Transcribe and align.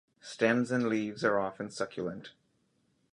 Stems 0.19 0.71
and 0.71 0.89
leaves 0.89 1.23
are 1.23 1.37
often 1.37 1.69
succulent. 1.69 2.31